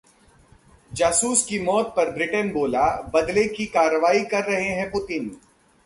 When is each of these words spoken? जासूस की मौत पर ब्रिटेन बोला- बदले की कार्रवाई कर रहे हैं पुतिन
जासूस 0.93 1.43
की 1.45 1.59
मौत 1.59 1.93
पर 1.97 2.11
ब्रिटेन 2.11 2.51
बोला- 2.51 3.13
बदले 3.13 3.47
की 3.47 3.65
कार्रवाई 3.65 4.23
कर 4.23 4.43
रहे 4.43 4.69
हैं 4.69 4.91
पुतिन 4.91 5.31